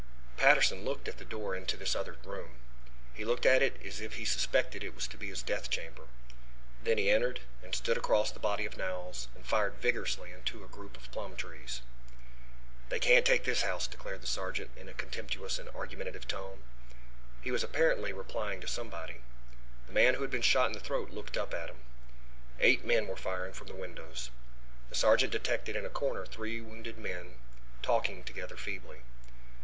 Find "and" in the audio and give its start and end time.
7.61-7.75, 9.35-9.45, 15.59-15.69